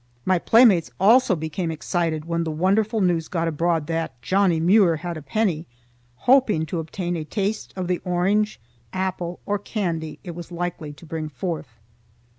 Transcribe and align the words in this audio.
My 0.25 0.39
playmates 0.39 0.89
also 0.99 1.35
became 1.35 1.69
excited 1.69 2.25
when 2.25 2.43
the 2.43 2.49
wonderful 2.49 3.01
news 3.01 3.27
got 3.27 3.47
abroad 3.47 3.85
that 3.85 4.19
Johnnie 4.23 4.59
Muir 4.59 4.95
had 4.95 5.15
a 5.15 5.21
penny, 5.21 5.67
hoping 6.15 6.65
to 6.65 6.79
obtain 6.79 7.15
a 7.15 7.23
taste 7.23 7.71
of 7.75 7.87
the 7.87 7.99
orange, 8.03 8.59
apple, 8.93 9.39
or 9.45 9.59
candy 9.59 10.17
it 10.23 10.31
was 10.31 10.51
likely 10.51 10.91
to 10.91 11.05
bring 11.05 11.29
forth. 11.29 11.77